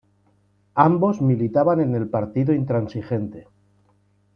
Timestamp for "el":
1.93-2.09